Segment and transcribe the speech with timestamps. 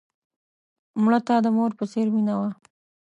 [1.01, 2.49] مړه ته د مور په څېر مینه وه